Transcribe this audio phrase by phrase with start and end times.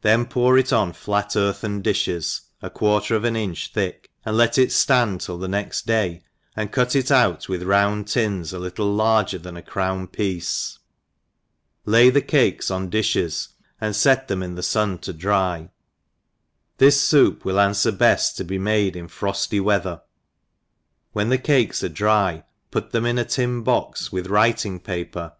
[0.00, 4.56] then pour it on flat earthen diihes, a quarter of an inch thick, and let
[4.56, 6.22] it Aand till the next day,
[6.56, 10.78] and cut it out with round tins a little larger than a crown piece;
[11.84, 15.68] lay the cakes on diihes, and fet them in the ftin to dry;
[16.78, 20.00] this foup will anfwer beft to be made infrofty weather;
[21.12, 24.92] when the cakes are dry, put them in a tin box with writing paper be
[24.92, 25.36] I twixt ENGLISH HOUSE KEEPER.